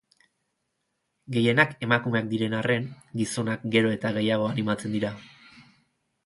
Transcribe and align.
Gehienak 1.35 1.75
emakumeak 1.87 2.31
diren 2.31 2.55
arren, 2.61 2.87
gizonak 3.21 3.69
gero 3.77 3.93
eta 3.99 4.13
gehiago 4.17 4.49
animatzen 4.55 4.97
dira. 4.99 5.13